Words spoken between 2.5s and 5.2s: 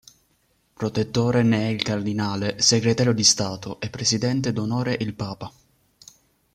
segretario di Stato e presidente d'onore il